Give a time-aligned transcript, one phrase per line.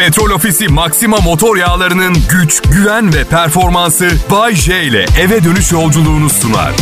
[0.00, 6.30] Petrol Ofisi Maxima motor yağlarının güç, güven ve performansı Bay J ile eve dönüş yolculuğunu
[6.30, 6.72] sunar.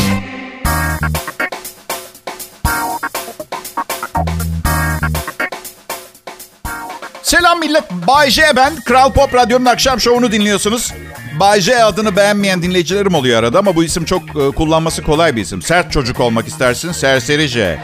[7.23, 7.91] Selam millet.
[7.91, 8.77] Bay J ben.
[8.77, 10.93] Kral Pop Radyo'nun akşam şovunu dinliyorsunuz.
[11.41, 15.43] Bay J adını beğenmeyen dinleyicilerim oluyor arada ama bu isim çok e, kullanması kolay bir
[15.43, 15.63] isim.
[15.63, 17.79] Sert çocuk olmak istersin, serseri J.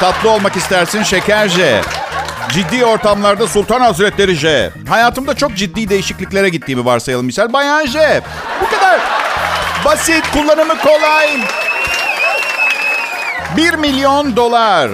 [0.00, 1.82] Tatlı olmak istersin, şeker J.
[2.52, 4.70] Ciddi ortamlarda Sultan Hazretleri J.
[4.88, 7.52] Hayatımda çok ciddi değişikliklere gittiğimi varsayalım misal.
[7.52, 8.22] Bayan J.
[8.60, 9.00] Bu kadar.
[9.84, 11.28] Basit, kullanımı kolay.
[13.56, 14.90] 1 milyon dolar.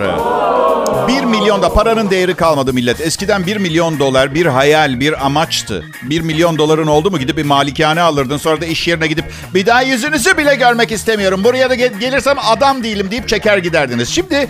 [1.08, 3.00] 1 milyonda paranın değeri kalmadı millet.
[3.00, 5.84] Eskiden 1 milyon dolar bir hayal, bir amaçtı.
[6.02, 8.36] 1 milyon doların oldu mu gidip bir malikane alırdın.
[8.36, 9.24] Sonra da iş yerine gidip
[9.54, 11.44] bir daha yüzünüzü bile görmek istemiyorum.
[11.44, 14.08] Buraya da gel- gelirsem adam değilim deyip çeker giderdiniz.
[14.08, 14.48] Şimdi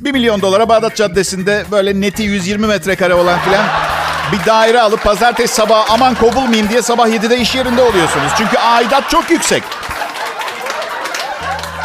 [0.00, 3.64] 1 milyon dolara Bağdat Caddesi'nde böyle neti 120 metrekare olan filan
[4.32, 8.32] bir daire alıp pazartesi sabah aman kovulmayayım diye sabah 7'de iş yerinde oluyorsunuz.
[8.38, 9.62] Çünkü aidat çok yüksek.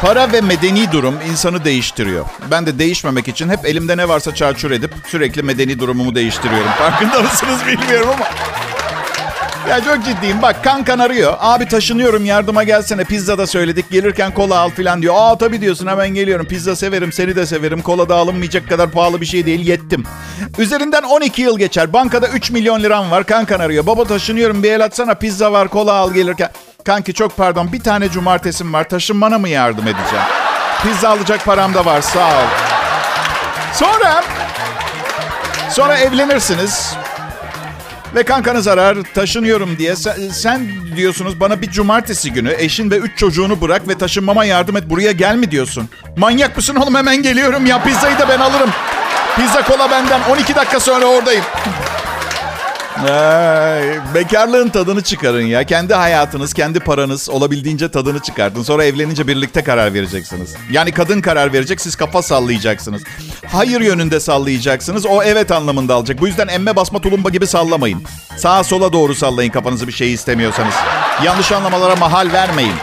[0.02, 2.26] Para ve medeni durum insanı değiştiriyor.
[2.52, 6.70] Ben de değişmemek için hep elimde ne varsa çarçur edip sürekli medeni durumumu değiştiriyorum.
[6.70, 8.26] Farkında mısınız bilmiyorum ama.
[9.70, 10.42] Ya çok ciddiyim.
[10.42, 11.34] Bak kankan arıyor.
[11.40, 13.04] Abi taşınıyorum yardıma gelsene.
[13.04, 13.90] Pizza da söyledik.
[13.92, 15.14] Gelirken kola al filan diyor.
[15.18, 16.46] Aa tabii diyorsun hemen geliyorum.
[16.46, 17.82] Pizza severim seni de severim.
[17.82, 19.68] Kola da alınmayacak kadar pahalı bir şey değil.
[19.68, 20.04] Yettim.
[20.58, 21.94] Üzerinden 12 yıl geçer.
[21.94, 23.24] Bankada 3 milyon liram var.
[23.24, 23.86] Kankan arıyor.
[23.86, 25.14] Baba taşınıyorum bir el atsana.
[25.14, 26.50] Pizza var kola al gelirken.
[26.88, 28.90] Kanki çok pardon bir tane cumartesim var.
[28.90, 30.26] Taşınmana mı yardım edeceğim?
[30.84, 32.48] Pizza alacak param da var sağ ol.
[33.74, 34.24] Sonra...
[35.70, 36.94] Sonra evlenirsiniz.
[38.16, 39.96] Ve kankanız arar taşınıyorum diye.
[39.96, 44.78] Sen, sen diyorsunuz bana bir cumartesi günü eşin ve üç çocuğunu bırak ve taşınmama yardım
[44.78, 44.90] et.
[44.90, 45.90] Buraya gel mi diyorsun?
[46.18, 47.84] Manyak mısın oğlum hemen geliyorum ya.
[47.84, 48.70] Pizzayı da ben alırım.
[49.36, 50.22] Pizza kola benden.
[50.30, 51.44] 12 dakika sonra oradayım.
[52.98, 55.64] Ay, bekarlığın tadını çıkarın ya.
[55.64, 58.64] Kendi hayatınız, kendi paranız olabildiğince tadını çıkartın.
[58.64, 60.56] Sonra evlenince birlikte karar vereceksiniz.
[60.72, 63.04] Yani kadın karar verecek, siz kafa sallayacaksınız.
[63.48, 66.22] Hayır yönünde sallayacaksınız, o evet anlamında alacak.
[66.22, 68.04] Bu yüzden emme basma tulumba gibi sallamayın.
[68.38, 70.74] Sağa sola doğru sallayın kafanızı bir şey istemiyorsanız.
[71.24, 72.76] Yanlış anlamalara mahal vermeyin.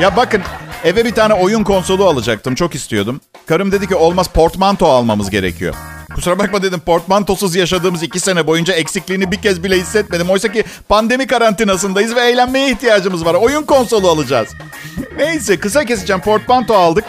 [0.00, 0.42] Ya bakın
[0.84, 2.54] eve bir tane oyun konsolu alacaktım.
[2.54, 3.20] Çok istiyordum.
[3.46, 5.74] Karım dedi ki olmaz portmanto almamız gerekiyor.
[6.14, 10.30] Kusura bakma dedim portmantosuz yaşadığımız iki sene boyunca eksikliğini bir kez bile hissetmedim.
[10.30, 13.34] Oysa ki pandemi karantinasındayız ve eğlenmeye ihtiyacımız var.
[13.34, 14.48] Oyun konsolu alacağız.
[15.16, 17.04] Neyse kısa keseceğim portmanto aldık.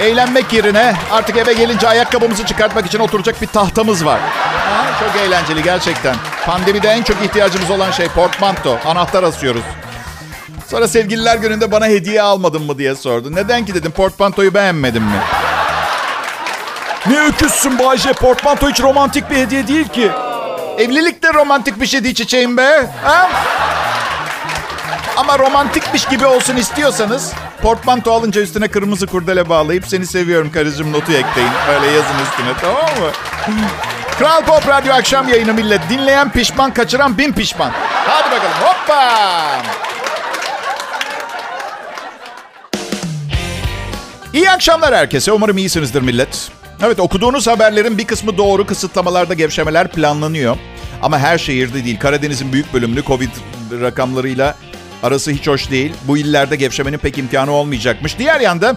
[0.00, 4.20] Eğlenmek yerine artık eve gelince ayakkabımızı çıkartmak için oturacak bir tahtamız var.
[4.20, 6.16] Ha, çok eğlenceli gerçekten.
[6.46, 8.78] Pandemide en çok ihtiyacımız olan şey portmanto.
[8.84, 9.62] Anahtar asıyoruz.
[10.70, 13.34] Sonra sevgililer gününde bana hediye almadın mı diye sordu.
[13.34, 15.18] Neden ki dedim portmantoyu beğenmedin mi?
[17.06, 18.12] Ne öküzsün Bayce.
[18.12, 20.10] Portmanto hiç romantik bir hediye değil ki.
[20.78, 22.86] Evlilik de romantik bir şey değil çiçeğim be.
[23.04, 23.30] Ha?
[25.16, 27.32] Ama romantikmiş gibi olsun istiyorsanız
[27.62, 31.50] portmanto alınca üstüne kırmızı kurdele bağlayıp seni seviyorum karıcığım notu ekleyin.
[31.74, 33.10] Öyle yazın üstüne tamam mı?
[34.18, 35.80] Kral Pop Radyo akşam yayını millet.
[35.90, 37.70] Dinleyen pişman, kaçıran bin pişman.
[38.06, 39.12] Hadi bakalım hoppa.
[44.32, 45.32] İyi akşamlar herkese.
[45.32, 46.50] Umarım iyisinizdir millet.
[46.86, 48.66] Evet okuduğunuz haberlerin bir kısmı doğru.
[48.66, 50.56] Kısıtlamalarda gevşemeler planlanıyor.
[51.02, 51.98] Ama her şehirde değil.
[51.98, 53.30] Karadeniz'in büyük bölümünü Covid
[53.80, 54.54] rakamlarıyla
[55.02, 55.92] arası hiç hoş değil.
[56.08, 58.18] Bu illerde gevşemenin pek imkanı olmayacakmış.
[58.18, 58.76] Diğer yanda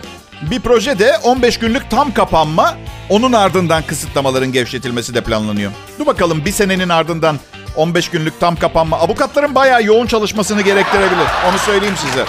[0.52, 2.78] bir projede 15 günlük tam kapanma,
[3.10, 5.72] onun ardından kısıtlamaların gevşetilmesi de planlanıyor.
[6.00, 7.40] Dur bakalım bir senenin ardından
[7.76, 11.28] 15 günlük tam kapanma avukatların bayağı yoğun çalışmasını gerektirebilir.
[11.50, 12.26] Onu söyleyeyim size.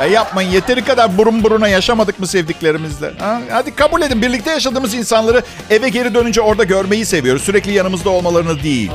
[0.00, 3.12] Ya yapmayın yeteri kadar burun buruna yaşamadık mı sevdiklerimizle?
[3.18, 3.40] Ha?
[3.50, 7.42] Hadi kabul edin birlikte yaşadığımız insanları eve geri dönünce orada görmeyi seviyoruz.
[7.42, 8.90] Sürekli yanımızda olmalarını değil.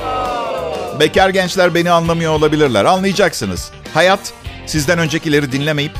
[0.99, 2.85] Bekar gençler beni anlamıyor olabilirler.
[2.85, 3.71] Anlayacaksınız.
[3.93, 4.19] Hayat
[4.66, 5.91] sizden öncekileri dinlemeyip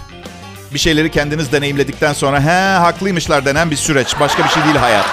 [0.74, 4.16] bir şeyleri kendiniz deneyimledikten sonra he haklıymışlar denen bir süreç.
[4.20, 5.06] Başka bir şey değil hayat.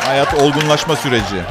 [0.00, 1.42] Hayat olgunlaşma süreci.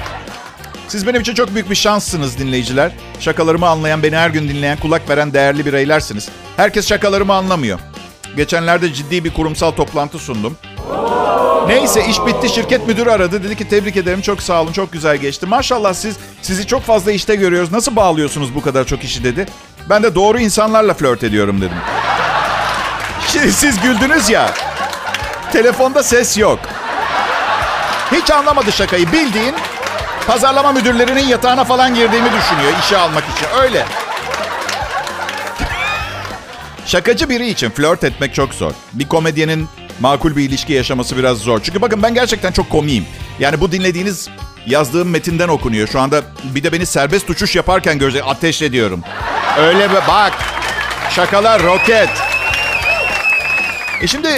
[0.87, 2.91] Siz benim için çok büyük bir şanssınız dinleyiciler.
[3.19, 6.29] Şakalarımı anlayan, beni her gün dinleyen, kulak veren değerli bireylersiniz.
[6.57, 7.79] Herkes şakalarımı anlamıyor.
[8.35, 10.57] Geçenlerde ciddi bir kurumsal toplantı sundum.
[11.67, 13.43] Neyse iş bitti şirket müdürü aradı.
[13.43, 15.45] Dedi ki tebrik ederim çok sağ olun çok güzel geçti.
[15.45, 17.71] Maşallah siz sizi çok fazla işte görüyoruz.
[17.71, 19.45] Nasıl bağlıyorsunuz bu kadar çok işi dedi.
[19.89, 21.77] Ben de doğru insanlarla flört ediyorum dedim.
[23.27, 24.53] Şimdi siz güldünüz ya.
[25.51, 26.59] Telefonda ses yok.
[28.11, 29.11] Hiç anlamadı şakayı.
[29.11, 29.55] Bildiğin
[30.27, 33.47] pazarlama müdürlerinin yatağına falan girdiğimi düşünüyor işe almak için.
[33.61, 33.85] Öyle.
[36.87, 38.71] Şakacı biri için flört etmek çok zor.
[38.93, 39.67] Bir komedyenin
[39.99, 41.59] makul bir ilişki yaşaması biraz zor.
[41.63, 43.05] Çünkü bakın ben gerçekten çok komiyim.
[43.39, 44.29] Yani bu dinlediğiniz
[44.67, 45.87] yazdığım metinden okunuyor.
[45.87, 48.23] Şu anda bir de beni serbest uçuş yaparken görecek.
[48.25, 49.01] Ateş ediyorum.
[49.59, 50.33] Öyle be bak.
[51.09, 52.09] Şakalar roket.
[54.01, 54.29] E şimdi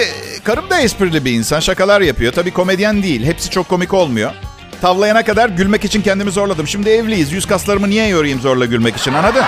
[0.44, 1.60] karım da esprili bir insan.
[1.60, 2.32] Şakalar yapıyor.
[2.32, 3.24] Tabii komedyen değil.
[3.24, 4.32] Hepsi çok komik olmuyor.
[4.80, 6.68] Tavlayana kadar gülmek için kendimi zorladım.
[6.68, 7.32] Şimdi evliyiz.
[7.32, 9.44] Yüz kaslarımı niye yorayım zorla gülmek için anladın?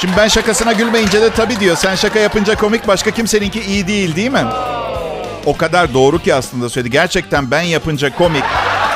[0.00, 1.76] Şimdi ben şakasına gülmeyince de tabii diyor.
[1.76, 4.44] Sen şaka yapınca komik başka kimseninki iyi değil değil mi?
[5.46, 6.90] O kadar doğru ki aslında söyledi.
[6.90, 8.44] Gerçekten ben yapınca komik.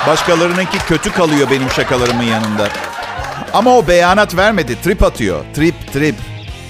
[0.06, 2.68] Başkalarınınki kötü kalıyor benim şakalarımın yanında.
[3.52, 4.76] Ama o beyanat vermedi.
[4.82, 5.44] Trip atıyor.
[5.54, 6.14] Trip trip.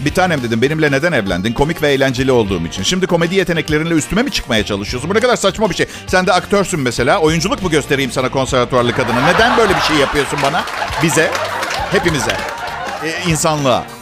[0.00, 1.52] Bir tanem dedim benimle neden evlendin?
[1.52, 2.82] Komik ve eğlenceli olduğum için.
[2.82, 5.10] Şimdi komedi yeteneklerinle üstüme mi çıkmaya çalışıyorsun?
[5.10, 5.86] Bu ne kadar saçma bir şey.
[6.06, 7.19] Sen de aktörsün mesela.
[7.19, 9.20] Oyunculuk mu göstereyim sana konservatuarlı kadına?
[9.26, 10.64] Neden böyle bir şey yapıyorsun bana?
[11.02, 11.31] Bize,
[11.92, 12.36] hepimize,
[13.04, 13.94] e, insanlığa.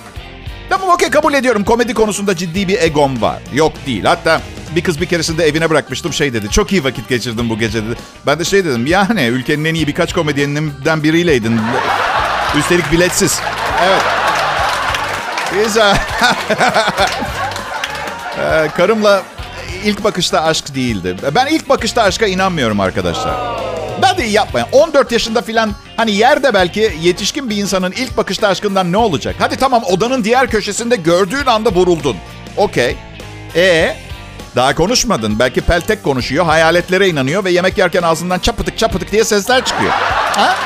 [0.68, 1.64] Tamam okey kabul ediyorum.
[1.64, 3.38] Komedi konusunda ciddi bir egom var.
[3.54, 4.04] Yok değil.
[4.04, 4.40] Hatta
[4.76, 6.50] bir kız bir keresinde evine bırakmıştım şey dedi.
[6.50, 7.94] Çok iyi vakit geçirdim bu gece dedi.
[8.26, 8.86] Ben de şey dedim.
[8.86, 11.60] Yani ülkenin en iyi birkaç komedyeninden biriyleydin.
[12.58, 13.40] Üstelik biletsiz.
[13.84, 14.02] Evet.
[15.64, 15.96] Güzel.
[18.38, 19.22] Ee, karımla
[19.84, 21.16] ilk bakışta aşk değildi.
[21.34, 23.34] Ben ilk bakışta aşka inanmıyorum arkadaşlar.
[24.02, 24.68] Ben de yapmayın.
[24.72, 29.36] 14 yaşında filan hani yerde belki yetişkin bir insanın ilk bakışta aşkından ne olacak?
[29.38, 32.16] Hadi tamam odanın diğer köşesinde gördüğün anda vuruldun.
[32.56, 32.96] Okey.
[33.56, 33.96] E
[34.56, 35.38] daha konuşmadın.
[35.38, 39.92] Belki peltek konuşuyor, hayaletlere inanıyor ve yemek yerken ağzından çapıtık çapıtık diye sesler çıkıyor.
[40.36, 40.56] Ha?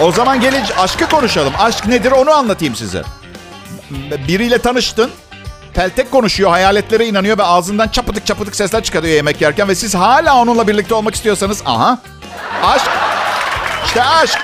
[0.00, 1.52] O zaman gelin aşkı konuşalım.
[1.58, 3.02] Aşk nedir onu anlatayım size.
[4.28, 5.10] Biriyle tanıştın.
[5.76, 10.36] Peltek konuşuyor, hayaletlere inanıyor ve ağzından çapıtık çapıtık sesler çıkarıyor yemek yerken ve siz hala
[10.36, 11.98] onunla birlikte olmak istiyorsanız aha.
[12.64, 12.86] Aşk.
[13.86, 14.38] İşte aşk.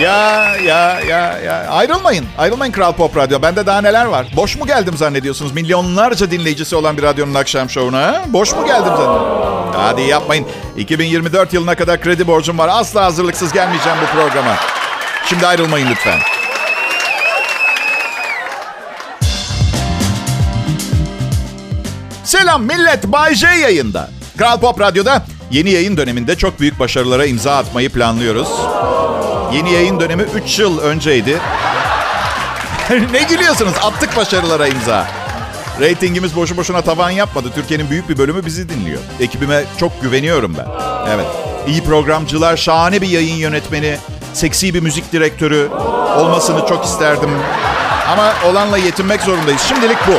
[0.00, 2.26] Ya ya ya ya ayrılmayın.
[2.38, 3.42] Ayrılmayın Kral Pop Radyo.
[3.42, 4.26] Bende daha neler var?
[4.36, 5.52] Boş mu geldim zannediyorsunuz?
[5.52, 8.02] Milyonlarca dinleyicisi olan bir radyonun akşam şovuna.
[8.02, 8.22] Ha?
[8.26, 9.74] Boş mu geldim zannediyorsunuz?
[9.76, 10.46] Hadi yapmayın.
[10.76, 12.70] 2024 yılına kadar kredi borcum var.
[12.72, 14.56] Asla hazırlıksız gelmeyeceğim bu programa.
[15.26, 16.33] Şimdi ayrılmayın lütfen.
[22.38, 23.04] Selam millet.
[23.06, 24.10] Bay J yayında.
[24.38, 28.48] Kral Pop Radyo'da yeni yayın döneminde çok büyük başarılara imza atmayı planlıyoruz.
[29.52, 31.38] Yeni yayın dönemi 3 yıl önceydi.
[33.12, 33.72] ne gülüyorsunuz?
[33.82, 35.06] Attık başarılara imza.
[35.80, 37.48] Ratingimiz boşu boşuna tavan yapmadı.
[37.54, 39.00] Türkiye'nin büyük bir bölümü bizi dinliyor.
[39.20, 40.66] Ekibime çok güveniyorum ben.
[41.14, 41.26] Evet.
[41.68, 43.96] İyi programcılar, şahane bir yayın yönetmeni,
[44.32, 45.68] seksi bir müzik direktörü
[46.18, 47.30] olmasını çok isterdim.
[48.08, 49.62] Ama olanla yetinmek zorundayız.
[49.68, 50.12] Şimdilik bu.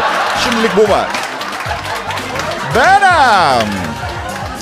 [0.44, 1.25] Şimdilik bu var.
[2.76, 3.68] Benim.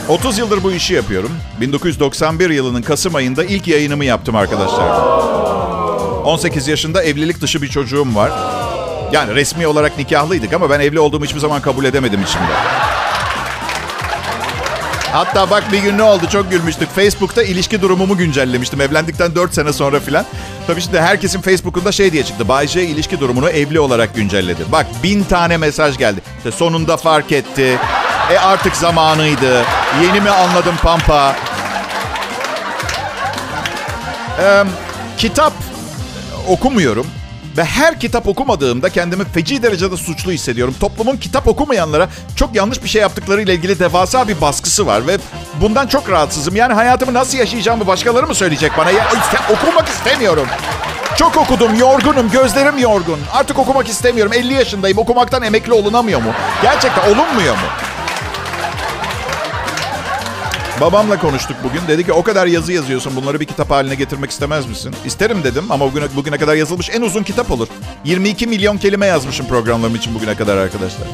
[0.10, 1.32] 30 yıldır bu işi yapıyorum.
[1.62, 4.90] 1991 yılının Kasım ayında ilk yayınımı yaptım arkadaşlar.
[6.24, 8.32] 18 yaşında evlilik dışı bir çocuğum var.
[9.12, 12.54] Yani resmi olarak nikahlıydık ama ben evli olduğumu hiçbir zaman kabul edemedim içimde.
[15.12, 16.90] Hatta bak bir gün ne oldu çok gülmüştük.
[16.96, 20.26] Facebook'ta ilişki durumumu güncellemiştim evlendikten 4 sene sonra filan.
[20.68, 22.48] Tabii şimdi herkesin Facebook'unda şey diye çıktı.
[22.48, 24.62] Bay J ilişki durumunu evli olarak güncelledi.
[24.72, 26.22] Bak bin tane mesaj geldi.
[26.38, 27.78] İşte sonunda fark etti.
[28.34, 29.64] E artık zamanıydı.
[30.04, 31.36] Yeni mi anladım Pampa?
[34.40, 34.64] Ee,
[35.18, 35.54] kitap
[36.48, 37.08] okumuyorum.
[37.58, 40.76] Ve her kitap okumadığımda kendimi feci derecede suçlu hissediyorum.
[40.80, 45.08] Toplumun kitap okumayanlara çok yanlış bir şey yaptıkları ile ilgili devasa bir baskısı var.
[45.08, 45.18] Ve
[45.62, 46.56] bundan çok rahatsızım.
[46.56, 48.92] Yani hayatımı nasıl yaşayacağımı başkaları mı söyleyecek bana?
[48.92, 50.48] Ya, iste, okumak istemiyorum.
[51.18, 53.20] Çok okudum, yorgunum, gözlerim yorgun.
[53.34, 54.34] Artık okumak istemiyorum.
[54.34, 54.98] 50 yaşındayım.
[54.98, 56.32] Okumaktan emekli olunamıyor mu?
[56.62, 57.93] Gerçekten olunmuyor mu?
[60.82, 61.82] Babamla konuştuk bugün.
[61.88, 63.16] Dedi ki o kadar yazı yazıyorsun.
[63.16, 64.96] Bunları bir kitap haline getirmek istemez misin?
[65.06, 67.68] İsterim dedim ama bugüne, bugüne kadar yazılmış en uzun kitap olur.
[68.06, 71.08] 22 milyon kelime yazmışım programlarım için bugüne kadar arkadaşlar.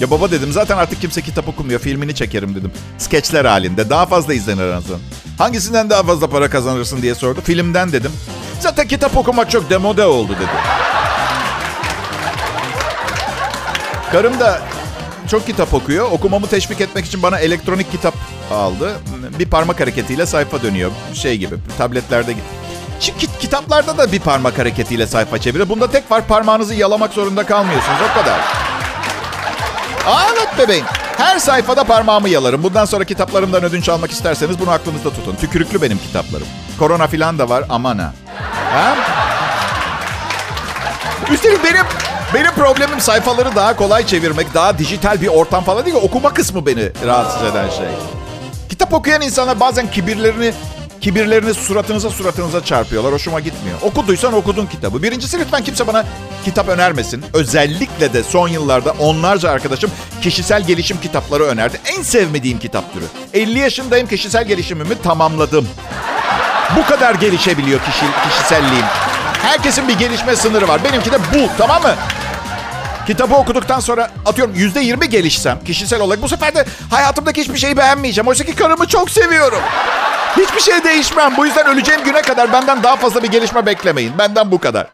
[0.00, 1.80] Ya baba dedim zaten artık kimse kitap okumuyor.
[1.80, 2.72] Filmini çekerim dedim.
[2.98, 3.90] Skeçler halinde.
[3.90, 5.00] Daha fazla izlenir en.
[5.38, 7.40] Hangisinden daha fazla para kazanırsın diye sordu.
[7.44, 8.12] Filmden dedim.
[8.60, 10.50] Zaten kitap okumak çok demode oldu dedi.
[14.12, 14.60] Karım da
[15.28, 16.10] çok kitap okuyor.
[16.12, 18.14] Okumamı teşvik etmek için bana elektronik kitap
[18.52, 18.92] aldı.
[19.38, 20.90] Bir parmak hareketiyle sayfa dönüyor.
[21.14, 22.42] Şey gibi tabletlerde gibi.
[23.00, 25.68] Çünkü kitaplarda da bir parmak hareketiyle sayfa çeviriyor.
[25.68, 27.98] Bunda tek var parmağınızı yalamak zorunda kalmıyorsunuz.
[28.10, 28.38] O kadar.
[30.06, 30.84] Aa, evet bebeğim.
[31.16, 32.62] Her sayfada parmağımı yalarım.
[32.62, 35.36] Bundan sonra kitaplarımdan ödünç almak isterseniz bunu aklınızda tutun.
[35.36, 36.46] Tükürüklü benim kitaplarım.
[36.78, 38.12] Korona filan da var aman ha?
[41.32, 41.84] Üstelik benim
[42.34, 45.96] benim problemim sayfaları daha kolay çevirmek, daha dijital bir ortam falan değil.
[46.02, 47.86] Okuma kısmı beni rahatsız eden şey.
[48.68, 50.52] Kitap okuyan insanlar bazen kibirlerini
[51.00, 53.12] Kibirlerini suratınıza suratınıza çarpıyorlar.
[53.12, 53.78] Hoşuma gitmiyor.
[53.82, 55.02] Okuduysan okudun kitabı.
[55.02, 56.04] Birincisi lütfen kimse bana
[56.44, 57.24] kitap önermesin.
[57.34, 59.90] Özellikle de son yıllarda onlarca arkadaşım
[60.22, 61.80] kişisel gelişim kitapları önerdi.
[61.98, 63.04] En sevmediğim kitap türü.
[63.34, 65.68] 50 yaşındayım kişisel gelişimimi tamamladım.
[66.76, 69.07] Bu kadar gelişebiliyor kişi, kişiselliğim.
[69.48, 70.84] Herkesin bir gelişme sınırı var.
[70.84, 71.94] Benimki de bu tamam mı?
[73.06, 77.76] Kitabı okuduktan sonra atıyorum yüzde yirmi gelişsem kişisel olarak bu sefer de hayatımdaki hiçbir şeyi
[77.76, 78.28] beğenmeyeceğim.
[78.28, 79.58] Oysa ki karımı çok seviyorum.
[80.36, 81.36] Hiçbir şey değişmem.
[81.36, 84.18] Bu yüzden öleceğim güne kadar benden daha fazla bir gelişme beklemeyin.
[84.18, 84.86] Benden bu kadar.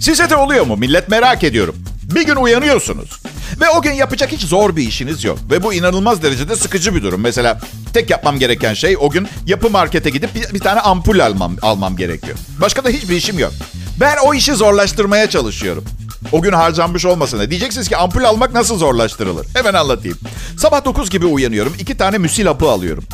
[0.00, 0.76] Size de oluyor mu?
[0.76, 1.76] Millet merak ediyorum.
[2.02, 3.23] Bir gün uyanıyorsunuz.
[3.60, 5.38] Ve o gün yapacak hiç zor bir işiniz yok.
[5.50, 7.20] Ve bu inanılmaz derecede sıkıcı bir durum.
[7.20, 7.60] Mesela
[7.94, 11.96] tek yapmam gereken şey o gün yapı markete gidip bir, bir tane ampul almam, almam
[11.96, 12.36] gerekiyor.
[12.60, 13.52] Başka da hiçbir işim yok.
[14.00, 15.84] Ben o işi zorlaştırmaya çalışıyorum.
[16.32, 17.50] O gün harcanmış olmasın da.
[17.50, 19.46] Diyeceksiniz ki ampul almak nasıl zorlaştırılır?
[19.54, 20.18] Hemen anlatayım.
[20.58, 21.74] Sabah 9 gibi uyanıyorum.
[21.78, 23.04] iki tane müsil hapı alıyorum.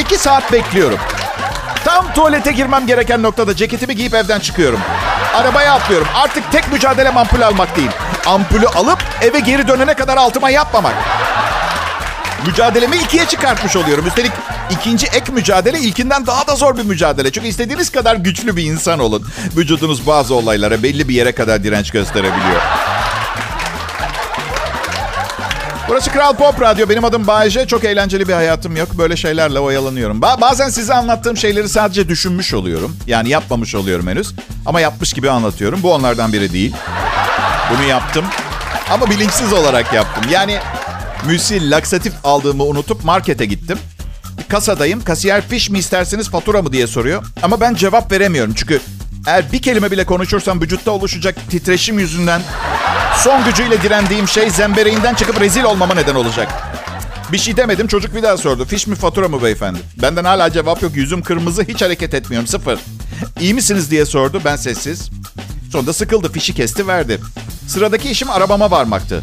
[0.00, 0.98] İki saat bekliyorum.
[1.84, 4.80] Tam tuvalete girmem gereken noktada ceketimi giyip evden çıkıyorum.
[5.34, 6.08] Arabaya atlıyorum.
[6.14, 7.90] Artık tek mücadelem ampul almak değil.
[8.26, 10.94] Ampulü alıp eve geri dönene kadar altıma yapmamak.
[12.46, 14.06] Mücadelemi ikiye çıkartmış oluyorum.
[14.06, 14.32] Üstelik
[14.70, 17.32] ikinci ek mücadele ilkinden daha da zor bir mücadele.
[17.32, 19.26] Çünkü istediğiniz kadar güçlü bir insan olun.
[19.56, 22.62] Vücudunuz bazı olaylara belli bir yere kadar direnç gösterebiliyor.
[25.88, 26.88] Burası Kral Pop Radyo.
[26.88, 27.66] Benim adım Bayece.
[27.66, 28.88] Çok eğlenceli bir hayatım yok.
[28.98, 30.20] Böyle şeylerle oyalanıyorum.
[30.20, 32.96] Ba- bazen size anlattığım şeyleri sadece düşünmüş oluyorum.
[33.06, 34.34] Yani yapmamış oluyorum henüz.
[34.66, 35.82] Ama yapmış gibi anlatıyorum.
[35.82, 36.74] Bu onlardan biri değil.
[37.70, 38.24] Bunu yaptım.
[38.90, 40.24] Ama bilinçsiz olarak yaptım.
[40.30, 40.58] Yani
[41.26, 43.78] müsil, laksatif aldığımı unutup markete gittim.
[44.48, 45.04] Kasadayım.
[45.04, 47.24] Kasiyer fiş mi isterseniz fatura mı diye soruyor.
[47.42, 48.54] Ama ben cevap veremiyorum.
[48.56, 48.80] Çünkü
[49.26, 52.40] eğer bir kelime bile konuşursam vücutta oluşacak titreşim yüzünden
[53.18, 56.48] son gücüyle direndiğim şey zembereğinden çıkıp rezil olmama neden olacak.
[57.32, 57.86] Bir şey demedim.
[57.86, 58.64] Çocuk bir daha sordu.
[58.64, 59.78] Fiş mi fatura mı beyefendi?
[60.02, 60.96] Benden hala cevap yok.
[60.96, 61.62] Yüzüm kırmızı.
[61.62, 62.48] Hiç hareket etmiyorum.
[62.48, 62.78] Sıfır.
[63.40, 64.40] İyi misiniz diye sordu.
[64.44, 65.10] Ben sessiz.
[65.72, 66.32] Sonunda sıkıldı.
[66.32, 67.20] Fişi kesti verdi.
[67.68, 69.22] Sıradaki işim arabama varmaktı.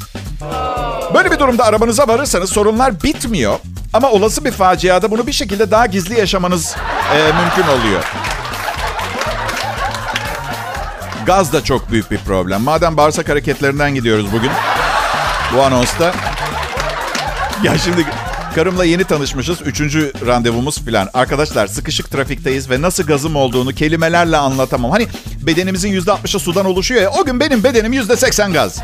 [1.13, 3.59] Böyle bir durumda arabanıza varırsanız sorunlar bitmiyor.
[3.93, 6.75] Ama olası bir faciada bunu bir şekilde daha gizli yaşamanız
[7.15, 8.03] e, mümkün oluyor.
[11.25, 12.61] Gaz da çok büyük bir problem.
[12.61, 14.51] Madem bağırsak hareketlerinden gidiyoruz bugün.
[15.55, 16.13] Bu anonsta.
[17.63, 18.05] Ya şimdi
[18.55, 19.61] karımla yeni tanışmışız.
[19.61, 21.09] Üçüncü randevumuz falan.
[21.13, 24.91] Arkadaşlar sıkışık trafikteyiz ve nasıl gazım olduğunu kelimelerle anlatamam.
[24.91, 25.07] Hani
[25.41, 27.09] bedenimizin yüzde altmışı sudan oluşuyor ya.
[27.09, 28.81] O gün benim bedenim yüzde seksen gaz.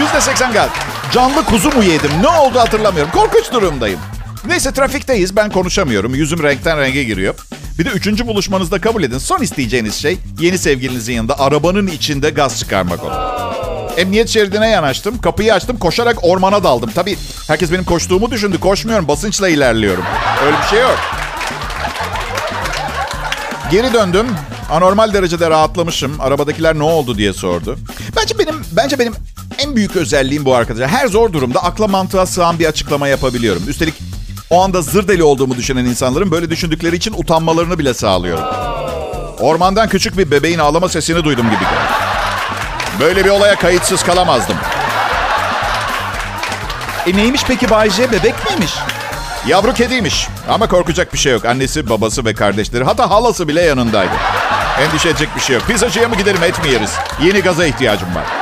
[0.00, 0.70] Yüzde seksen gaz.
[1.12, 2.10] Canlı kuzu mu yedim?
[2.22, 3.12] Ne oldu hatırlamıyorum.
[3.12, 4.00] Korkunç durumdayım.
[4.46, 5.36] Neyse trafikteyiz.
[5.36, 6.14] Ben konuşamıyorum.
[6.14, 7.34] Yüzüm renkten renge giriyor.
[7.78, 9.18] Bir de üçüncü buluşmanızda kabul edin.
[9.18, 13.12] Son isteyeceğiniz şey yeni sevgilinizin yanında arabanın içinde gaz çıkarmak olur.
[13.96, 15.20] Emniyet şeridine yanaştım.
[15.20, 15.78] Kapıyı açtım.
[15.78, 16.90] Koşarak ormana daldım.
[16.94, 18.60] Tabii herkes benim koştuğumu düşündü.
[18.60, 19.08] Koşmuyorum.
[19.08, 20.04] Basınçla ilerliyorum.
[20.44, 20.98] Öyle bir şey yok.
[23.70, 24.26] Geri döndüm.
[24.70, 26.20] Anormal derecede rahatlamışım.
[26.20, 27.78] Arabadakiler ne oldu diye sordu.
[28.16, 29.14] Bence benim bence benim
[29.58, 30.88] en büyük özelliğim bu arkadaşlar.
[30.88, 33.62] Her zor durumda akla mantığa sığan bir açıklama yapabiliyorum.
[33.68, 33.94] Üstelik
[34.52, 38.44] o anda zır deli olduğumu düşünen insanların böyle düşündükleri için utanmalarını bile sağlıyorum.
[39.40, 41.64] Ormandan küçük bir bebeğin ağlama sesini duydum gibi.
[43.00, 44.56] Böyle bir olaya kayıtsız kalamazdım.
[47.06, 48.12] E neymiş peki Bayce?
[48.12, 48.74] Bebek miymiş?
[49.46, 50.28] Yavru kediymiş.
[50.48, 51.44] Ama korkacak bir şey yok.
[51.44, 54.14] Annesi, babası ve kardeşleri hatta halası bile yanındaydı.
[54.80, 55.66] Endişe edecek bir şey yok.
[55.66, 56.94] Pizzacıya mı gidelim et mi yeriz?
[57.22, 58.41] Yeni gaza ihtiyacım var.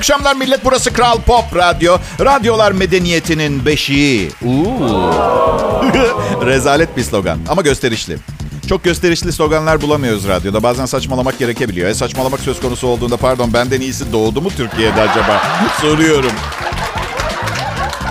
[0.00, 0.64] Akşamlar millet.
[0.64, 1.98] Burası Kral Pop Radyo.
[2.20, 4.30] Radyolar medeniyetinin beşiği.
[6.46, 8.16] Rezalet bir slogan ama gösterişli.
[8.68, 10.62] Çok gösterişli sloganlar bulamıyoruz radyoda.
[10.62, 11.88] Bazen saçmalamak gerekebiliyor.
[11.88, 15.42] E saçmalamak söz konusu olduğunda pardon benden iyisi doğdu mu Türkiye'de acaba?
[15.80, 16.32] Soruyorum.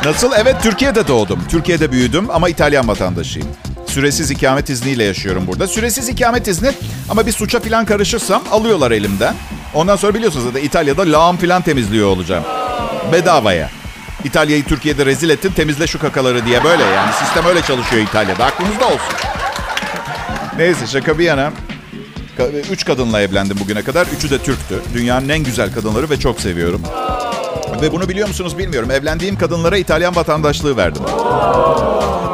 [0.05, 0.31] Nasıl?
[0.37, 1.39] Evet Türkiye'de doğdum.
[1.49, 3.47] Türkiye'de büyüdüm ama İtalyan vatandaşıyım.
[3.87, 5.67] Süresiz ikamet izniyle yaşıyorum burada.
[5.67, 6.71] Süresiz ikamet izni
[7.09, 9.35] ama bir suça falan karışırsam alıyorlar elimden.
[9.73, 12.43] Ondan sonra biliyorsunuz zaten İtalya'da lağım falan temizliyor olacağım.
[13.11, 13.69] Bedavaya.
[14.23, 17.13] İtalya'yı Türkiye'de rezil ettin temizle şu kakaları diye böyle yani.
[17.13, 18.45] Sistem öyle çalışıyor İtalya'da.
[18.45, 19.15] Aklınızda olsun.
[20.57, 21.51] Neyse şaka bir yana.
[22.71, 24.07] Üç kadınla evlendim bugüne kadar.
[24.07, 24.81] Üçü de Türktü.
[24.93, 26.81] Dünyanın en güzel kadınları ve çok seviyorum.
[27.81, 28.91] Ve bunu biliyor musunuz bilmiyorum.
[28.91, 31.03] Evlendiğim kadınlara İtalyan vatandaşlığı verdim.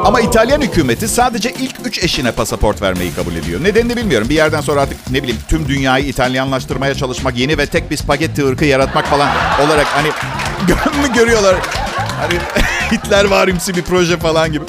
[0.06, 3.64] Ama İtalyan hükümeti sadece ilk üç eşine pasaport vermeyi kabul ediyor.
[3.64, 4.28] Nedenini bilmiyorum.
[4.28, 8.46] Bir yerden sonra artık ne bileyim tüm dünyayı İtalyanlaştırmaya çalışmak, yeni ve tek bir spagetti
[8.46, 9.28] ırkı yaratmak falan
[9.66, 10.08] olarak hani
[11.02, 11.56] mü görüyorlar?
[12.20, 12.34] Hani
[12.92, 14.64] Hitler varimsi bir proje falan gibi.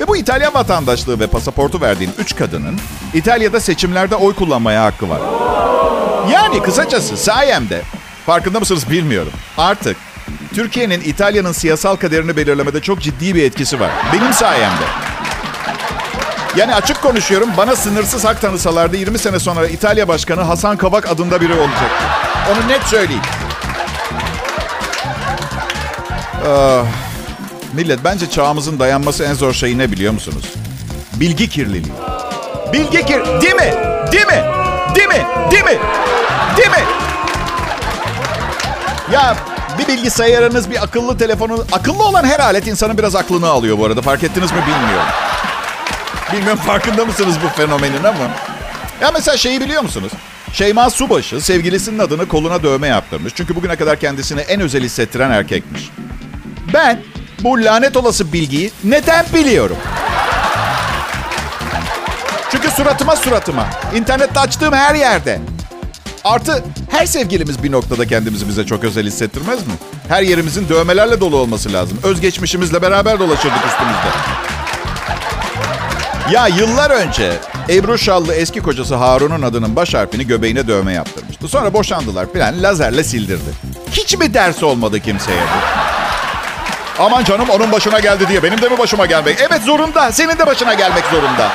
[0.00, 2.80] Ve bu İtalyan vatandaşlığı ve pasaportu verdiğin üç kadının
[3.14, 5.20] İtalya'da seçimlerde oy kullanmaya hakkı var.
[6.32, 7.82] Yani kısacası sayemde
[8.26, 9.32] farkında mısınız bilmiyorum.
[9.58, 9.96] Artık
[10.54, 13.90] Türkiye'nin İtalya'nın siyasal kaderini belirlemede çok ciddi bir etkisi var.
[14.12, 14.84] Benim sayemde.
[16.56, 21.40] Yani açık konuşuyorum bana sınırsız hak tanısalardı 20 sene sonra İtalya Başkanı Hasan Kavak adında
[21.40, 22.04] biri olacaktı.
[22.52, 23.22] Onu net söyleyeyim.
[26.48, 26.84] Ah,
[27.72, 30.44] millet bence çağımızın dayanması en zor şeyi ne biliyor musunuz?
[31.14, 31.92] Bilgi kirliliği.
[32.72, 33.24] Bilgi kir...
[33.42, 33.74] Değil mi?
[34.12, 34.44] Değil mi?
[34.94, 35.26] Değil mi?
[35.50, 35.78] Değil mi?
[36.56, 36.84] Değil mi?
[39.12, 39.36] Ya
[39.78, 41.64] bir bilgisayarınız, bir akıllı telefonu...
[41.72, 44.02] Akıllı olan her alet insanın biraz aklını alıyor bu arada.
[44.02, 45.08] Fark ettiniz mi bilmiyorum.
[46.32, 48.30] Bilmiyorum farkında mısınız bu fenomenin ama.
[49.00, 50.12] Ya mesela şeyi biliyor musunuz?
[50.52, 53.32] Şeyma Subaşı sevgilisinin adını koluna dövme yaptırmış.
[53.36, 55.90] Çünkü bugüne kadar kendisini en özel hissettiren erkekmiş.
[56.74, 57.00] Ben
[57.40, 59.76] bu lanet olası bilgiyi neden biliyorum?
[62.50, 63.66] Çünkü suratıma suratıma.
[63.94, 65.40] İnternette açtığım her yerde.
[66.28, 69.72] Artı her sevgilimiz bir noktada kendimizi bize çok özel hissettirmez mi?
[70.08, 71.98] Her yerimizin dövmelerle dolu olması lazım.
[72.02, 74.08] Özgeçmişimizle beraber dolaşırdık üstümüzde.
[76.32, 77.32] Ya yıllar önce
[77.68, 81.48] Ebru Şallı eski kocası Harun'un adının baş harfini göbeğine dövme yaptırmıştı.
[81.48, 83.50] Sonra boşandılar filan lazerle sildirdi.
[83.92, 87.02] Hiç mi ders olmadı kimseye bu?
[87.02, 89.38] Aman canım onun başına geldi diye benim de mi başıma gelmek?
[89.50, 90.12] Evet zorunda.
[90.12, 91.48] Senin de başına gelmek zorunda.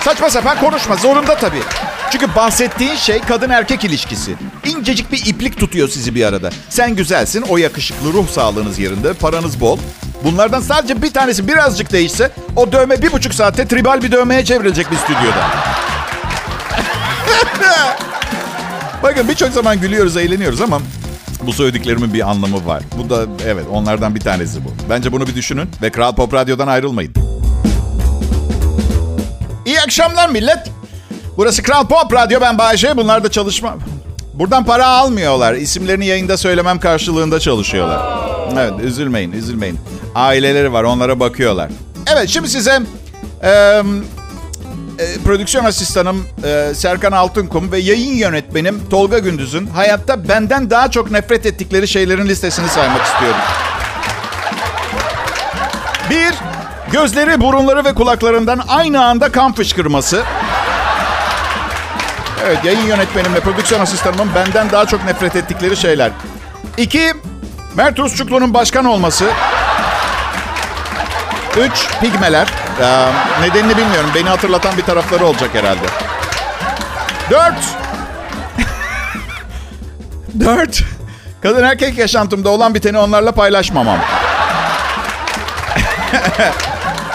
[0.00, 0.96] Saçma sapan konuşma.
[0.96, 1.62] Zorunda tabii.
[2.12, 4.34] Çünkü bahsettiğin şey kadın erkek ilişkisi.
[4.66, 6.50] İncecik bir iplik tutuyor sizi bir arada.
[6.68, 9.78] Sen güzelsin, o yakışıklı, ruh sağlığınız yerinde, paranız bol.
[10.24, 14.90] Bunlardan sadece bir tanesi birazcık değişse o dövme bir buçuk saatte tribal bir dövmeye çevrilecek
[14.90, 15.46] bir stüdyoda.
[19.02, 20.80] Bakın birçok zaman gülüyoruz, eğleniyoruz ama
[21.46, 22.82] bu söylediklerimin bir anlamı var.
[22.98, 24.68] Bu da evet onlardan bir tanesi bu.
[24.90, 27.14] Bence bunu bir düşünün ve Kral Pop Radyo'dan ayrılmayın.
[29.66, 30.71] İyi akşamlar millet.
[31.36, 32.96] Burası Kral Pop Radyo ben Bayece.
[32.96, 33.76] Bunlar da çalışma.
[34.34, 35.54] Buradan para almıyorlar.
[35.54, 38.00] İsimlerini yayında söylemem karşılığında çalışıyorlar.
[38.58, 39.78] Evet üzülmeyin üzülmeyin.
[40.14, 41.70] Aileleri var onlara bakıyorlar.
[42.12, 42.80] Evet şimdi size
[43.42, 43.82] e,
[45.24, 51.46] prodüksiyon asistanım e, Serkan Altınkum ve yayın yönetmenim Tolga Gündüz'ün hayatta benden daha çok nefret
[51.46, 53.40] ettikleri şeylerin listesini saymak istiyorum.
[56.10, 56.34] Bir,
[56.92, 60.22] gözleri, burunları ve kulaklarından aynı anda kan fışkırması.
[62.44, 66.10] Evet, yayın yönetmenim ve prodüksiyon asistanımın benden daha çok nefret ettikleri şeyler.
[66.76, 67.12] İki,
[67.74, 69.24] Mert Rusçuklu'nun başkan olması.
[71.56, 72.48] Üç, pigmeler.
[72.80, 73.06] Ee,
[73.40, 74.10] nedenini bilmiyorum.
[74.14, 75.86] Beni hatırlatan bir tarafları olacak herhalde.
[77.30, 77.64] Dört.
[80.40, 80.82] Dört.
[81.42, 83.98] Kadın erkek yaşantımda olan biteni onlarla paylaşmamam.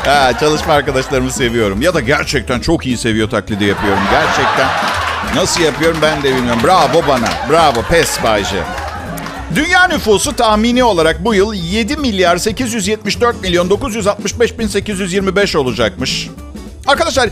[0.05, 1.81] ha, çalışma arkadaşlarımı seviyorum.
[1.81, 4.03] Ya da gerçekten çok iyi seviyor taklidi yapıyorum.
[4.11, 4.67] Gerçekten.
[5.35, 6.61] Nasıl yapıyorum ben de bilmiyorum.
[6.63, 7.29] Bravo bana.
[7.51, 7.81] Bravo.
[7.81, 8.63] Pes Bayce.
[9.55, 16.29] Dünya nüfusu tahmini olarak bu yıl 7 milyar 874 milyon 965 bin 825 olacakmış.
[16.87, 17.29] Arkadaşlar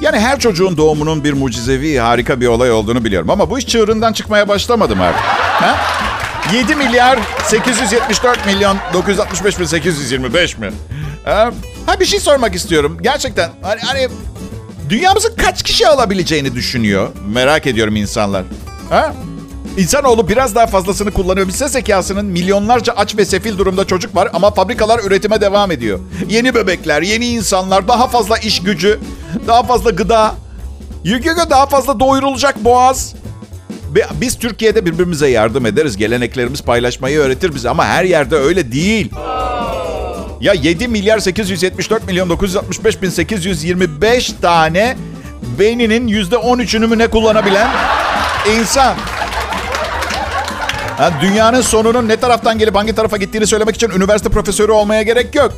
[0.00, 3.30] yani her çocuğun doğumunun bir mucizevi harika bir olay olduğunu biliyorum.
[3.30, 5.24] Ama bu iş çığırından çıkmaya başlamadım artık.
[5.24, 5.76] Ha?
[6.52, 10.70] 7 milyar 874 milyon 965 bin 825 mi?
[11.24, 11.50] Ha,
[12.00, 12.98] bir şey sormak istiyorum.
[13.02, 14.08] Gerçekten hani, hani
[14.92, 17.08] dünyamızın kaç kişi alabileceğini düşünüyor.
[17.26, 18.44] Merak ediyorum insanlar.
[18.90, 19.14] Ha?
[19.76, 21.46] İnsanoğlu biraz daha fazlasını kullanıyor.
[21.46, 26.00] Bilse zekasının milyonlarca aç ve sefil durumda çocuk var ama fabrikalar üretime devam ediyor.
[26.28, 29.00] Yeni bebekler, yeni insanlar, daha fazla iş gücü,
[29.46, 30.34] daha fazla gıda,
[31.04, 33.14] yükü daha fazla doyurulacak boğaz.
[34.20, 35.96] Biz Türkiye'de birbirimize yardım ederiz.
[35.96, 39.10] Geleneklerimiz paylaşmayı öğretir bize ama her yerde öyle değil.
[40.42, 44.96] Ya 7 milyar 874 milyon 965 bin 825 tane
[45.58, 47.70] beyninin %13'ünü mü ne kullanabilen
[48.58, 48.94] insan.
[50.96, 55.34] Ha, dünyanın sonunun ne taraftan gelip hangi tarafa gittiğini söylemek için üniversite profesörü olmaya gerek
[55.34, 55.52] yok.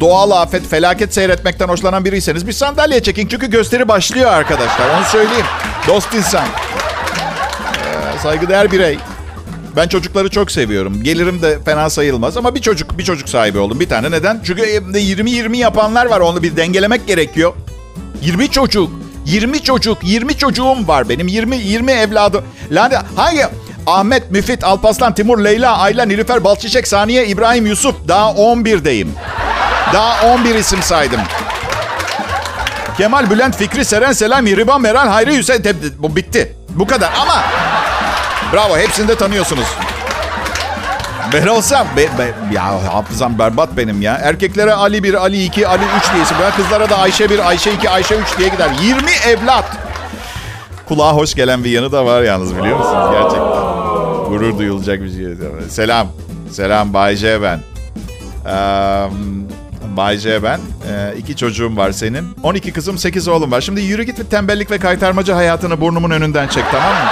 [0.00, 3.26] Doğal afet, felaket seyretmekten hoşlanan biriyseniz bir sandalye çekin.
[3.28, 4.98] Çünkü gösteri başlıyor arkadaşlar.
[4.98, 5.46] Onu söyleyeyim.
[5.86, 6.44] Dost insan.
[6.44, 8.98] Ee, saygıdeğer birey.
[9.76, 11.02] Ben çocukları çok seviyorum.
[11.02, 13.80] Gelirim de fena sayılmaz ama bir çocuk bir çocuk sahibi oldum.
[13.80, 14.40] Bir tane neden?
[14.44, 16.20] Çünkü 20-20 yapanlar var.
[16.20, 17.52] Onu bir dengelemek gerekiyor.
[18.22, 18.90] 20 çocuk.
[19.26, 19.98] 20 çocuk.
[20.02, 21.28] 20 çocuğum var benim.
[21.28, 22.44] 20 20 evladım.
[22.70, 23.46] Lanet hangi
[23.86, 27.94] Ahmet, Müfit, Alpaslan, Timur, Leyla, Ayla, Nilüfer, Balçiçek, Saniye, İbrahim, Yusuf.
[28.08, 29.08] Daha 11'deyim.
[29.92, 31.20] Daha 11 isim saydım.
[32.96, 35.64] Kemal, Bülent, Fikri, Seren, Selami, Riba, Meral, Hayri, Hüseyin.
[35.98, 36.56] Bu bitti.
[36.68, 37.42] Bu kadar ama...
[38.52, 39.66] Bravo hepsini de tanıyorsunuz.
[41.32, 44.14] Ben olsam, be, be, ya hafızam berbat benim ya.
[44.14, 46.36] Erkeklere Ali 1, Ali 2, Ali 3 diye isim.
[46.56, 48.70] Kızlara da Ayşe 1, Ayşe 2, Ayşe 3 diye gider.
[48.82, 49.64] 20 evlat.
[50.88, 53.08] Kulağa hoş gelen bir yanı da var yalnız biliyor musunuz?
[53.12, 53.66] Gerçekten.
[54.28, 55.26] Gurur duyulacak bir şey.
[55.70, 56.08] Selam.
[56.52, 57.60] Selam Bay J ben.
[58.46, 59.06] Ee,
[59.96, 60.60] Bay J ben.
[60.90, 62.36] Ee, iki çocuğum var senin.
[62.42, 63.60] 12 kızım 8 oğlum var.
[63.60, 67.10] Şimdi yürü git ve tembellik ve kaytarmacı hayatını burnumun önünden çek tamam mı?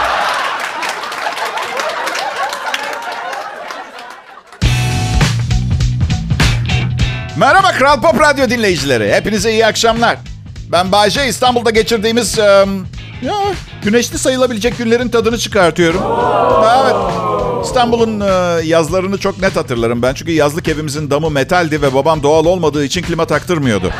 [7.44, 9.14] Merhaba Kral Pop Radyo dinleyicileri.
[9.14, 10.16] Hepinize iyi akşamlar.
[10.72, 11.26] Ben Bayce.
[11.26, 12.42] İstanbul'da geçirdiğimiz e,
[13.22, 13.34] ya,
[13.82, 16.00] güneşli sayılabilecek günlerin tadını çıkartıyorum.
[16.82, 16.96] Evet.
[17.64, 20.14] İstanbul'un e, yazlarını çok net hatırlarım ben.
[20.14, 23.90] Çünkü yazlık evimizin damı metaldi ve babam doğal olmadığı için klima taktırmıyordu.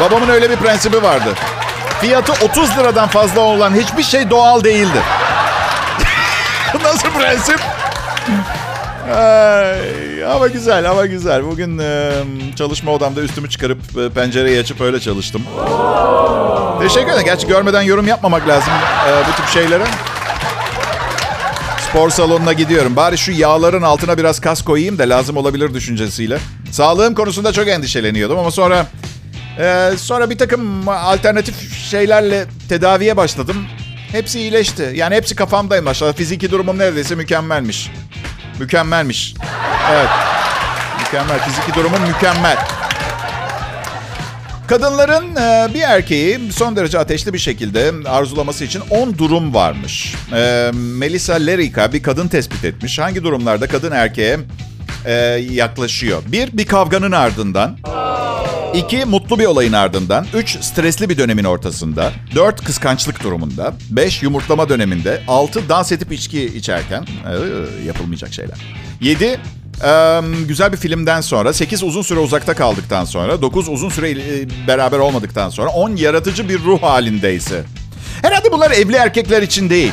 [0.00, 1.34] Babamın öyle bir prensibi vardı.
[2.00, 5.02] Fiyatı 30 liradan fazla olan hiçbir şey doğal değildi.
[6.82, 7.60] Nasıl prensip?
[9.14, 11.44] Ay, ama güzel, ama güzel.
[11.44, 12.12] Bugün e,
[12.56, 15.42] çalışma odamda üstümü çıkarıp e, pencereyi açıp öyle çalıştım.
[16.80, 17.24] Teşekkür ederim.
[17.24, 18.72] Gerçi görmeden yorum yapmamak lazım
[19.08, 19.84] e, bu tip şeylere.
[21.90, 22.96] Spor salonuna gidiyorum.
[22.96, 26.38] Bari şu yağların altına biraz kas koyayım da lazım olabilir düşüncesiyle.
[26.70, 28.86] Sağlığım konusunda çok endişeleniyordum ama sonra
[29.58, 33.56] e, sonra bir takım alternatif şeylerle tedaviye başladım.
[34.12, 34.92] Hepsi iyileşti.
[34.94, 36.12] Yani hepsi kafamdayım aşağıda.
[36.12, 37.90] Fiziki durumum neredeyse mükemmelmiş.
[38.60, 39.34] Mükemmelmiş.
[39.92, 40.08] Evet.
[41.00, 41.38] Mükemmel.
[41.38, 42.56] Fiziki durumum mükemmel.
[44.68, 50.14] Kadınların e, bir erkeği son derece ateşli bir şekilde arzulaması için 10 durum varmış.
[50.32, 52.98] E, Melissa Lerica bir kadın tespit etmiş.
[52.98, 54.38] Hangi durumlarda kadın erkeğe
[55.04, 55.12] e,
[55.50, 56.22] yaklaşıyor?
[56.26, 57.78] Bir, bir kavganın ardından.
[58.74, 60.26] İki, mutlu bir olayın ardından.
[60.34, 62.12] Üç, stresli bir dönemin ortasında.
[62.34, 63.74] Dört, kıskançlık durumunda.
[63.90, 65.22] Beş, yumurtlama döneminde.
[65.28, 67.02] Altı, dans edip içki içerken.
[67.02, 68.58] Ee, yapılmayacak şeyler.
[69.00, 69.40] Yedi,
[69.84, 71.52] ee, güzel bir filmden sonra.
[71.52, 73.42] Sekiz, uzun süre uzakta kaldıktan sonra.
[73.42, 74.16] Dokuz, uzun süre e,
[74.66, 75.70] beraber olmadıktan sonra.
[75.70, 77.64] On, yaratıcı bir ruh halindeyse.
[78.22, 79.92] Herhalde bunlar evli erkekler için değil.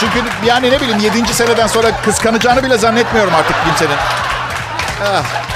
[0.00, 3.96] Çünkü yani ne bileyim yedinci seneden sonra kıskanacağını bile zannetmiyorum artık kimsenin.
[5.02, 5.55] Ah.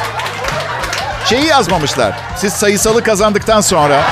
[1.24, 2.12] Şeyi yazmamışlar.
[2.36, 4.02] Siz sayısalı kazandıktan sonra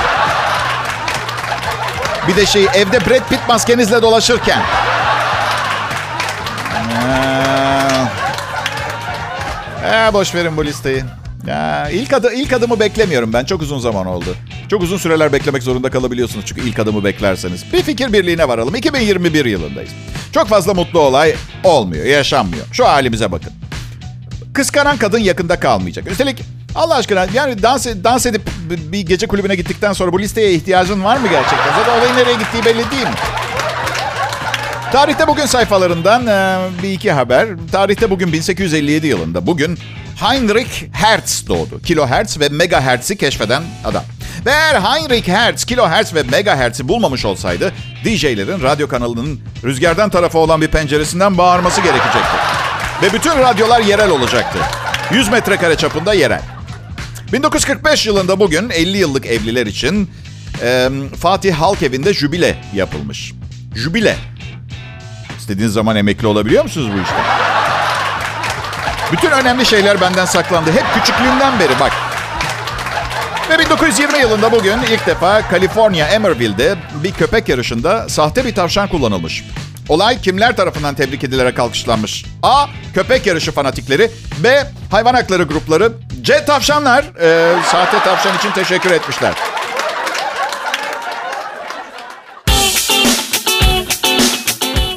[2.27, 4.61] bir de şey evde Brad Pitt maskenizle dolaşırken.
[9.83, 11.03] Ee, ee, boş verin bu listeyi.
[11.47, 13.45] Ya, ilk, adı, ilk adımı beklemiyorum ben.
[13.45, 14.35] Çok uzun zaman oldu.
[14.69, 17.73] Çok uzun süreler beklemek zorunda kalabiliyorsunuz çünkü ilk adımı beklerseniz.
[17.73, 18.75] Bir fikir birliğine varalım.
[18.75, 19.91] 2021 yılındayız.
[20.31, 22.65] Çok fazla mutlu olay olmuyor, yaşanmıyor.
[22.71, 23.51] Şu halimize bakın.
[24.53, 26.11] Kıskanan kadın yakında kalmayacak.
[26.11, 31.03] Üstelik Allah aşkına yani dans, dans edip bir gece kulübüne gittikten sonra bu listeye ihtiyacın
[31.03, 31.73] var mı gerçekten?
[31.77, 33.15] Zaten olayın nereye gittiği belli değil mi?
[34.91, 36.23] Tarihte bugün sayfalarından
[36.83, 37.47] bir iki haber.
[37.71, 39.77] Tarihte bugün 1857 yılında bugün
[40.15, 41.81] Heinrich Hertz doğdu.
[41.81, 44.03] Kilohertz ve megahertz'i keşfeden adam.
[44.45, 47.73] Ve eğer Heinrich Hertz, kilohertz ve megahertz'i bulmamış olsaydı
[48.05, 52.37] DJ'lerin radyo kanalının rüzgardan tarafı olan bir penceresinden bağırması gerekecekti.
[53.01, 54.59] Ve bütün radyolar yerel olacaktı.
[55.11, 56.41] 100 metrekare çapında yerel.
[57.33, 60.11] 1945 yılında bugün 50 yıllık evliler için
[60.61, 60.89] e,
[61.19, 63.33] Fatih Halk Evi'nde jübile yapılmış.
[63.75, 64.15] Jübile.
[65.37, 67.23] İstediğiniz zaman emekli olabiliyor musunuz bu işten?
[69.11, 70.71] Bütün önemli şeyler benden saklandı.
[70.71, 71.91] Hep küçüklüğümden beri bak.
[73.49, 79.43] Ve 1920 yılında bugün ilk defa Kaliforniya Emeryville'de bir köpek yarışında sahte bir tavşan kullanılmış.
[79.89, 82.25] Olay kimler tarafından tebrik edilerek alkışlanmış?
[82.43, 82.65] A.
[82.93, 84.11] Köpek yarışı fanatikleri.
[84.43, 84.67] B.
[84.91, 85.91] Hayvan hakları grupları.
[86.21, 86.45] C.
[86.45, 87.05] Tavşanlar.
[87.21, 89.33] Ee, sahte tavşan için teşekkür etmişler.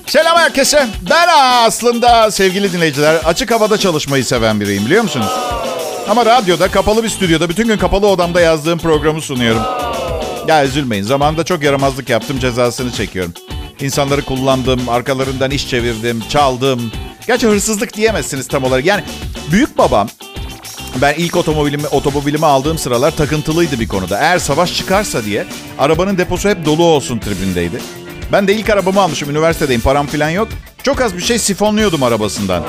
[0.07, 0.89] Selam herkese.
[1.11, 1.29] Ben
[1.67, 5.31] aslında sevgili dinleyiciler açık havada çalışmayı seven biriyim biliyor musunuz?
[6.09, 9.63] Ama radyoda kapalı bir stüdyoda bütün gün kapalı odamda yazdığım programı sunuyorum.
[10.49, 13.35] Ya üzülmeyin zamanında çok yaramazlık yaptım cezasını çekiyorum.
[13.81, 16.93] İnsanları kullandım, arkalarından iş çevirdim, çaldım.
[17.27, 18.85] Gerçi hırsızlık diyemezsiniz tam olarak.
[18.85, 19.03] Yani
[19.53, 20.09] büyük babam
[21.03, 24.19] ben ilk otomobilimi, otomobilimi aldığım sıralar takıntılıydı bir konuda.
[24.19, 25.47] Eğer savaş çıkarsa diye
[25.79, 27.81] arabanın deposu hep dolu olsun tribündeydi.
[28.33, 29.31] Ben de ilk arabamı almışım.
[29.31, 29.81] Üniversitedeyim.
[29.83, 30.49] Param falan yok.
[30.83, 32.65] Çok az bir şey sifonluyordum arabasından.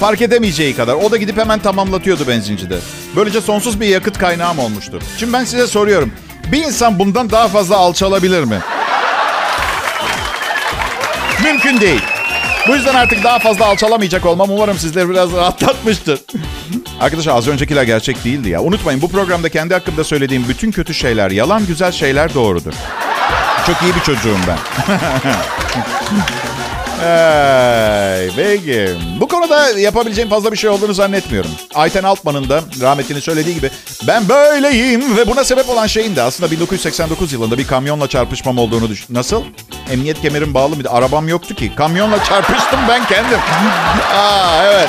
[0.00, 0.94] Fark edemeyeceği kadar.
[0.94, 2.78] O da gidip hemen tamamlatıyordu benzincide.
[3.16, 4.98] Böylece sonsuz bir yakıt kaynağım olmuştu.
[5.18, 6.12] Şimdi ben size soruyorum.
[6.52, 8.58] Bir insan bundan daha fazla alçalabilir mi?
[11.42, 12.02] Mümkün değil.
[12.68, 16.20] Bu yüzden artık daha fazla alçalamayacak olmam umarım sizleri biraz rahatlatmıştır.
[17.00, 18.62] Arkadaşlar az öncekiler gerçek değildi ya.
[18.62, 22.72] Unutmayın bu programda kendi hakkımda söylediğim bütün kötü şeyler yalan, güzel şeyler doğrudur.
[23.66, 24.58] Çok iyi bir çocuğum ben.
[27.06, 28.88] Ay, peki.
[29.20, 31.50] Bu konuda yapabileceğim fazla bir şey olduğunu zannetmiyorum.
[31.74, 33.70] Ayten Altman'ın da rahmetinin söylediği gibi
[34.06, 38.88] ben böyleyim ve buna sebep olan şeyin de aslında 1989 yılında bir kamyonla çarpışmam olduğunu
[38.88, 39.14] düşün.
[39.14, 39.42] Nasıl?
[39.90, 40.88] Emniyet kemerim bağlı mıydı?
[40.90, 41.72] Arabam yoktu ki.
[41.76, 43.38] Kamyonla çarpıştım ben kendim.
[44.14, 44.88] Aa, evet.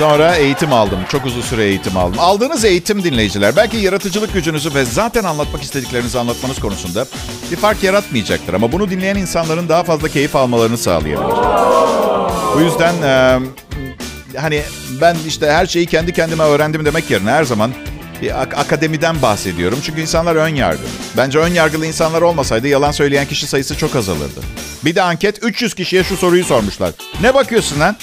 [0.00, 0.98] Sonra eğitim aldım.
[1.08, 2.18] Çok uzun süre eğitim aldım.
[2.20, 7.06] Aldığınız eğitim dinleyiciler belki yaratıcılık gücünüzü ve zaten anlatmak istediklerinizi anlatmanız konusunda
[7.50, 8.54] bir fark yaratmayacaktır.
[8.54, 11.36] Ama bunu dinleyen insanların daha fazla keyif almalarını sağlayabilir.
[12.54, 13.38] Bu yüzden e,
[14.38, 14.62] hani
[15.00, 17.70] ben işte her şeyi kendi kendime öğrendim demek yerine her zaman
[18.22, 19.78] bir ak- akademiden bahsediyorum.
[19.82, 20.86] Çünkü insanlar ön yargılı.
[21.16, 24.40] Bence ön yargılı insanlar olmasaydı yalan söyleyen kişi sayısı çok azalırdı.
[24.84, 26.90] Bir de anket 300 kişiye şu soruyu sormuşlar.
[27.22, 27.96] Ne bakıyorsun lan?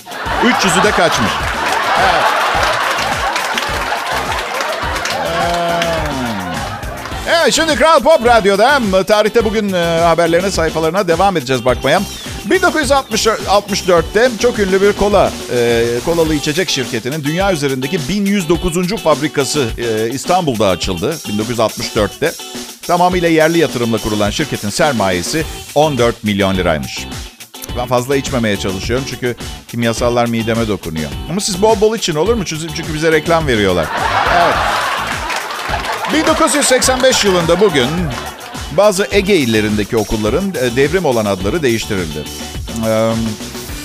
[0.43, 1.31] 300'ü de kaçmış.
[7.29, 7.53] Evet.
[7.53, 12.01] Şimdi Kral Pop Radyo'da tarihte bugün e, haberlerine sayfalarına devam edeceğiz bakmaya.
[12.49, 18.95] 1964'te çok ünlü bir kola, e, kolalı içecek şirketinin dünya üzerindeki 1109.
[18.95, 22.31] fabrikası e, İstanbul'da açıldı 1964'te.
[22.81, 27.07] Tamamıyla yerli yatırımla kurulan şirketin sermayesi 14 milyon liraymış.
[27.77, 29.35] Ben fazla içmemeye çalışıyorum çünkü
[29.67, 31.09] kimyasallar mideme dokunuyor.
[31.29, 32.45] Ama siz bol bol için olur mu?
[32.45, 33.85] Çünkü bize reklam veriyorlar.
[34.35, 34.55] Evet.
[36.13, 37.87] 1985 yılında bugün
[38.77, 42.23] bazı Ege illerindeki okulların e, devrim olan adları değiştirildi.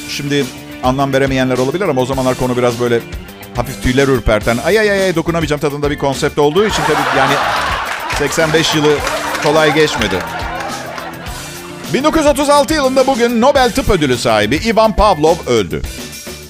[0.09, 0.45] Şimdi
[0.83, 3.01] anlam veremeyenler olabilir ama o zamanlar konu biraz böyle
[3.57, 7.35] hafif tüyler ürperten ay ay ay dokunamayacağım tadında bir konsept olduğu için tabii yani
[8.19, 8.97] 85 yılı
[9.43, 10.17] kolay geçmedi.
[11.93, 15.83] 1936 yılında bugün Nobel Tıp Ödülü sahibi Ivan Pavlov öldü.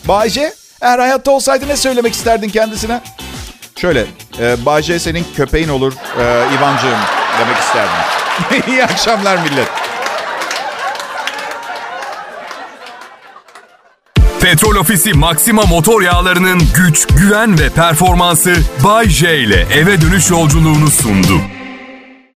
[0.08, 3.00] Bayce, eğer hayatta olsaydı ne söylemek isterdin kendisine?
[3.76, 4.06] Şöyle,
[4.40, 6.24] e, Bayce senin köpeğin olur e,
[6.58, 6.98] Ivancığım
[7.40, 7.92] demek isterdim.
[8.72, 9.68] İyi akşamlar millet.
[14.40, 20.90] Petrol Ofisi Maxima motor yağlarının güç, güven ve performansı Bay J ile eve dönüş yolculuğunu
[20.90, 21.40] sundu.